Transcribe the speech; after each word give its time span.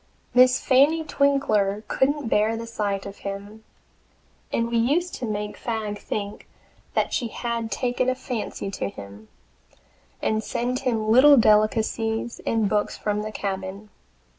Miss 0.33 0.59
Fanny 0.59 1.03
Twinkler 1.03 1.83
couldn't 1.87 2.27
bear 2.27 2.57
the 2.57 2.65
sight 2.65 3.05
of 3.05 3.17
him, 3.17 3.63
and 4.51 4.67
we 4.71 4.77
used 4.77 5.13
to 5.13 5.27
make 5.27 5.55
Fagg 5.57 5.99
think 5.99 6.47
that 6.95 7.13
she 7.13 7.27
had 7.27 7.71
taken 7.71 8.09
a 8.09 8.15
fancy 8.15 8.71
to 8.71 8.89
him, 8.89 9.27
and 10.19 10.43
send 10.43 10.79
him 10.79 11.11
little 11.11 11.37
delicacies 11.37 12.41
and 12.47 12.67
books 12.67 12.97
from 12.97 13.21
the 13.21 13.31
cabin. 13.31 13.91